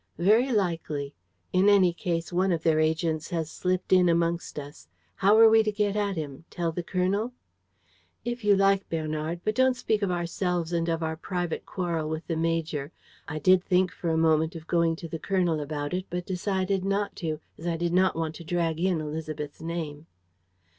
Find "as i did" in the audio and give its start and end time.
17.59-17.93